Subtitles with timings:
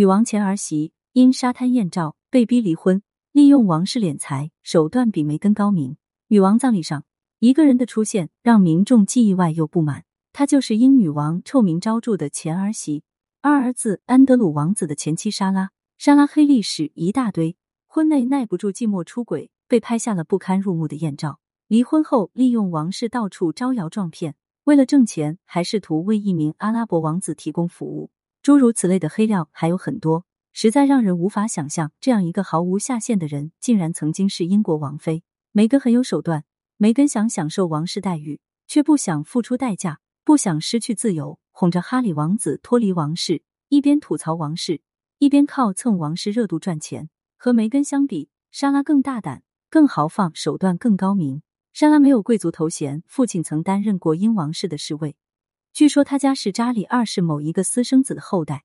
[0.00, 3.02] 女王前儿媳因沙滩艳照被逼离婚，
[3.32, 5.98] 利用王室敛财，手段比梅根高明。
[6.28, 7.04] 女王葬礼上，
[7.38, 13.02] 一个人的出现让民众既意外又不满，她就是因女王臭名昭著的前儿媳，
[13.42, 15.68] 二儿子安德鲁王子的前妻莎拉。
[15.98, 21.40] 莎拉黑历史一大堆，婚内耐不住寂寞出轨，被拍下了不堪入目的艳照。
[21.68, 28.08] 离婚后，利用王室到处招摇撞骗，为了挣钱，还试图为一名阿拉伯王子提供服务。
[28.42, 35.22] 诸如此类的黑料还有很多，实在让人无法想象，这样一个毫无下限的人，竟然曾经是英国王妃。
[35.52, 36.44] 梅根很有手段，
[36.78, 44.80] 梅根想享受王室待遇，却不想付出代价，不想失去自由，哄着哈里王子脱离王室，一边吐槽王室，
[45.18, 47.10] 一边靠蹭王室热度赚钱。
[47.36, 51.42] 和梅根相比，莎拉更大胆、更豪放，手段更高明。
[51.74, 55.16] 莎拉没有贵族头衔，父亲曾担任过英王室的侍卫。
[55.72, 58.64] 据说他家是查理二世某一个私生子的后代，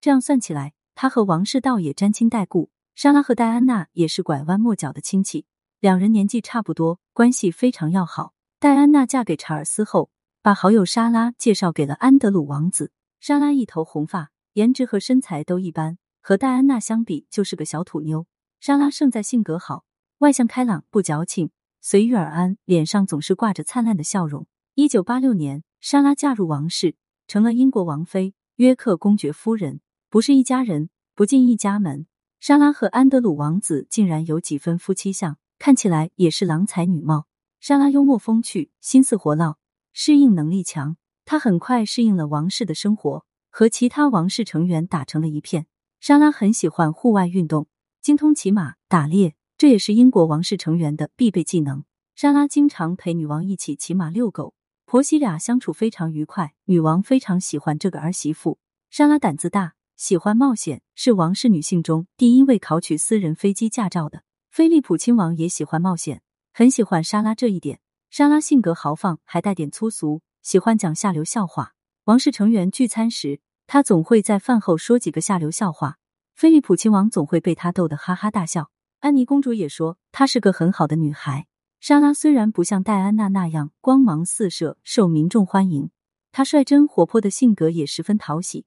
[0.00, 2.70] 这样算起来，他和王室倒也沾亲带故。
[2.94, 5.46] 莎拉和戴安娜也是拐弯抹角的亲戚，
[5.80, 8.34] 两人年纪差不多，关系非常要好。
[8.60, 10.10] 戴安娜嫁给查尔斯后，
[10.42, 12.92] 把好友莎拉介绍给了安德鲁王子。
[13.18, 18.26] 莎拉一头红发，颜值和身材都一般，和戴安娜相比就是个小土妞。
[18.60, 19.84] 莎拉胜在性格好，
[20.18, 24.46] 外向开朗，不矫情，随遇而安，脸上总是挂着灿烂的笑容。
[24.74, 25.64] 一九八六年。
[25.84, 26.94] 莎拉嫁入王室，
[27.26, 32.06] 成了英国王妃约克公爵夫人，不是一家人，不进一家门。
[32.38, 37.26] 莎拉和安德鲁王子竟然有几分夫妻相，看起来也是郎才女貌。
[37.58, 39.58] 莎拉幽默风趣，心思活络，
[39.92, 40.96] 适应能力强。
[41.24, 45.66] 她很快适应了王室的生活，和其他王室成员打成了一片。
[45.98, 47.66] 莎拉很喜欢户外运动，
[48.00, 51.84] 精通骑马、打猎，这也是英国王室成员的必备技能。
[52.14, 54.54] 莎拉经常陪女王一起骑马遛狗。
[54.92, 58.58] 婆媳俩相处非常愉快，女王非常喜欢这个儿媳妇。
[58.90, 64.22] 莎拉胆子大，喜欢冒险，是王室女性中第一位考取私人飞机驾照的。
[64.50, 66.20] 菲利普亲王也喜欢冒险，
[66.52, 67.80] 很喜欢莎拉这一点。
[68.10, 71.72] 莎拉性格豪放，还带点粗俗，喜欢讲下流笑话。
[72.04, 75.96] 王室成员聚餐时，她总会在饭后说几个下流笑话，
[76.34, 78.68] 菲利普亲王总会被她逗得哈哈大笑。
[79.00, 81.46] 安妮公主也说她是个很好的女孩。
[81.82, 85.90] 莎拉虽然不像戴安娜那样光芒四射、受民众欢迎，
[86.30, 88.66] 她率真活泼的性格也十分讨喜，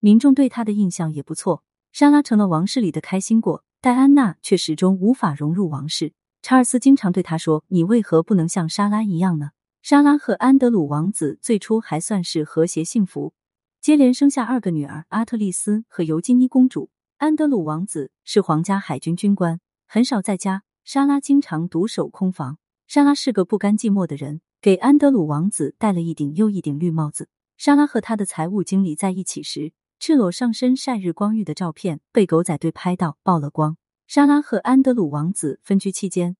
[0.00, 1.62] 民众对她的印象也不错。
[1.92, 6.14] 莎拉成了王室里的开心果，戴安娜却始终无法融入王室。
[6.40, 9.50] 查尔斯经常对她说：“你为何不能像莎拉一样呢？”
[9.84, 13.34] 莎拉和安德鲁王子最初还算是和谐幸福，
[13.82, 16.88] 接连生下二个女儿阿特丽斯和尤金妮公主。
[17.18, 20.62] 安德鲁王子是皇家海军军官，很少在家。
[20.84, 22.58] 莎拉经常独守空房。
[22.86, 27.30] 莎拉是个不甘寂寞的人，给安德鲁王子戴了一顶又一顶绿帽子。
[27.56, 33.78] 莎拉和他的财务经理在一起时，赤裸上身晒日光浴的照片被狗仔队拍到曝了光。
[34.06, 36.36] 莎拉和安德鲁王子分居期间，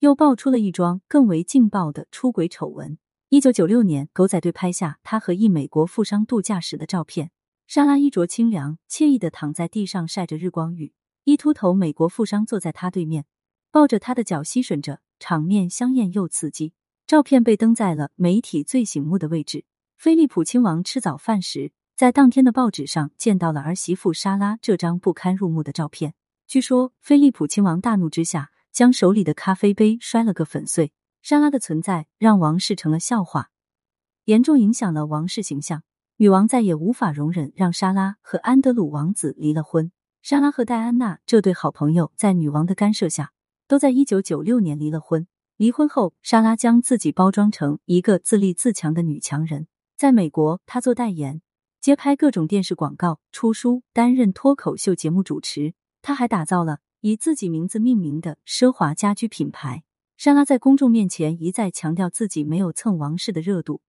[0.00, 2.98] 又爆出了一桩更为劲爆的出轨丑闻。
[3.30, 7.30] 一九九六年，狗仔队拍下他和一美国富商度假时的照片。
[7.66, 10.92] 莎拉衣着清凉，惬意的躺在地上晒着日光浴，
[11.24, 13.24] 一秃头美国富商坐在他对面。
[13.76, 16.72] 抱着他的脚吸吮着，场面香艳又刺激。
[17.06, 19.66] 照片被登在了媒体最醒目的位置。
[19.98, 26.14] 菲利普亲王吃早饭时，在当天的报纸上见到了儿媳妇莎拉这张不堪入目的照片。
[26.46, 30.94] 据说，菲利普亲王大怒之下，将手里的咖啡杯摔了个粉碎。
[31.20, 33.50] 莎拉的存在让王室成了笑话，
[34.24, 35.82] 严重影响了王室形象。
[36.16, 39.92] 女王再也无法容忍让莎拉和安德鲁王子离了婚。
[40.22, 43.32] 莎拉和戴安娜这对好朋友在女王的干涉下。
[43.68, 45.26] 都在一九九六年离了婚。
[45.56, 49.66] 离婚后，莎拉将自己包装成一个自立自强的女强人。
[49.96, 51.40] 在美国，她做代言，
[51.80, 55.74] 接拍各种电视广告，出书，担任脱口秀节目主持。
[56.02, 59.82] 她还打造了以自己名字命名的奢华家居品牌。
[60.16, 63.80] 莎拉在公众面前一再强调自己没有蹭王室的热度。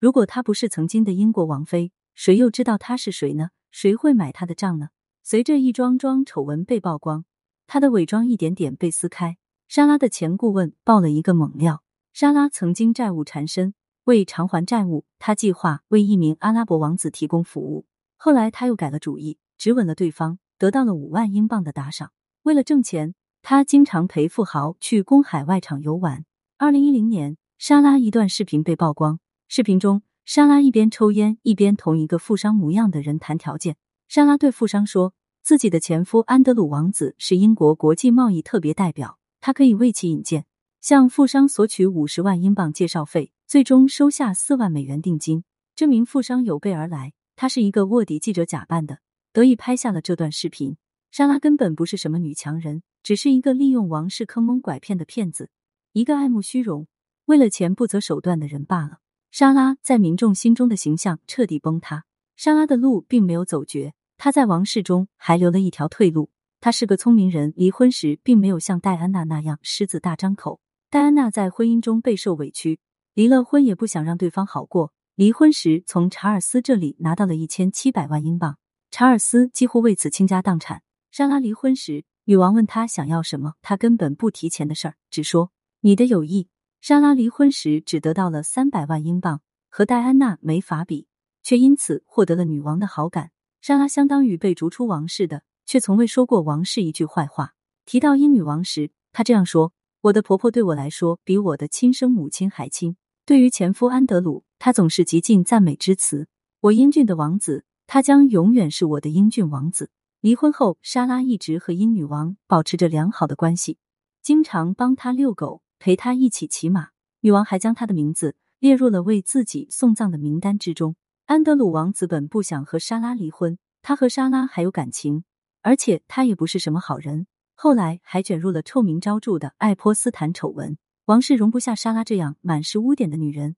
[0.00, 3.50] 如果她不是曾经的英国王妃，谁又知道她是谁呢？
[3.70, 4.88] 谁会买她的账呢？
[5.22, 7.24] 随着一桩桩丑闻被曝光。
[7.72, 9.38] 他的伪装一点点被撕开。
[9.66, 11.82] 莎拉的前顾问爆了一个猛料：
[12.12, 13.72] 莎拉曾经债务缠身，
[14.04, 17.86] 为偿还债务，他计划为一名阿拉伯王子提供服务。
[18.18, 22.12] 后来他又改了主意，只吻了对方，得到了五万英镑的打赏。
[22.42, 26.26] 为了挣钱，他经常陪富豪去公海外场游玩。
[26.58, 29.18] 二零一零年，莎拉一段视频被曝光，
[29.48, 33.78] 视频中莎拉一边抽烟，一边同一个富商模样的人谈条件。
[34.08, 35.14] 莎拉对富商说。
[35.42, 40.46] 自己的前夫安德鲁王子是英国国际贸易特别代表，他可以为其引荐，
[40.80, 45.42] 向富商索取五十万英镑介绍费，最终收下四万美元定金。
[45.74, 49.00] 这名富商有备而来，他是一个卧底记者假扮的，
[49.32, 50.76] 得意拍下了这段视频。
[51.10, 55.50] 莎拉根本不是什么女强人，只是一个利用王室坑蒙拐骗的骗子，
[55.92, 56.86] 一个爱慕虚荣、
[57.24, 58.98] 为了钱不择手段的人罢了。
[59.32, 62.04] 莎拉在民众心中的形象彻底崩塌。
[62.36, 63.92] 莎拉的路并没有走绝，
[64.24, 66.30] 他在王室中还留了一条退路。
[66.60, 70.60] 他是个聪明人，离婚时并没有像戴安娜那样狮子大张口。
[70.88, 72.78] 戴安娜在婚姻中备受委屈，
[73.14, 74.92] 离了婚也不想让对方好过。
[75.16, 78.58] 离婚时从查尔斯这里拿到了一千七百万英镑，
[78.92, 80.84] 查尔斯几乎为此倾家荡产。
[81.10, 86.48] 莎拉离婚时，女王问他想要什么，他根本不提钱的事儿，只说你的友谊。
[86.80, 91.08] 莎拉离婚时只得到了三百万英镑，和戴安娜没法比。
[91.42, 93.32] 却因此获得了女王的好感。
[93.62, 97.54] 莎拉相当于被逐出王室的，却从未说过王室一句坏话。
[97.86, 99.72] 提到英女王时，她这样说
[100.02, 106.26] ：“我的婆婆对我来说比我的亲生母亲还亲。”对于前夫安德鲁，她总是极尽赞美之词
[106.58, 113.78] ：“我英俊的王子，他将永远是我的英俊王子。”离婚后，莎拉一直和英女王保持着良好的关系，
[114.20, 116.88] 经常帮她遛狗，陪她一起骑马。
[117.20, 120.96] 女王还将她的名字列入了为自己送葬的名单之中。
[121.26, 125.24] 安德鲁王子本不想和莎拉离婚，他和莎拉还有感情，
[125.62, 127.26] 而且他也不是什么好人。
[127.54, 133.54] 后来还卷入了臭名昭著的爱泼斯坦丑闻，王室容不下莎拉这样满是污点的女人，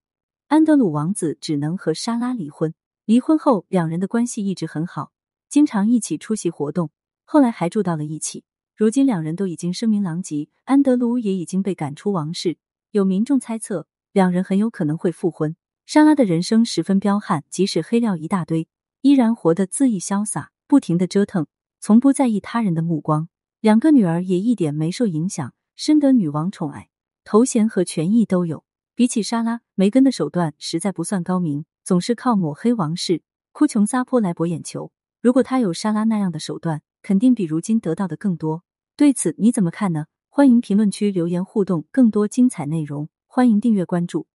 [0.48, 2.74] 安德鲁王子只能和莎拉离婚。
[3.06, 5.12] 离婚后，两人的关系一直很好，
[5.48, 6.90] 经常一起出席活动，
[7.24, 8.44] 后来还住到了一起。
[8.76, 12.58] 如今两人都已经声名狼藉，安德鲁也已经被赶出王室，
[12.90, 15.56] 有民众猜测两人很有可能会复婚。
[15.86, 18.68] 莎拉的人生十分彪悍，即使黑料一大堆，
[19.02, 21.46] 依然活得恣意潇洒，不停的折腾，
[21.78, 23.28] 从不在意他人的目光。
[23.60, 26.88] 两个女儿也一点没受影响，深得女王宠爱，
[27.22, 28.64] 头衔和权益都有。
[28.94, 33.22] 比起莎拉，梅根的手段实在不算高明，总是靠抹黑王室、
[33.52, 34.90] 哭穷撒泼来博眼球。
[35.20, 38.64] 如果她有莎拉那样的手段，肯定比如今得到的更多。
[38.96, 40.06] 对此你怎么看呢？
[40.30, 44.26] 欢迎评论区留言互动，更多精彩内容，欢迎订阅关注。